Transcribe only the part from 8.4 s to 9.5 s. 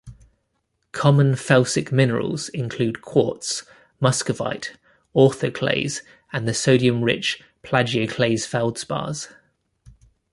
feldspars.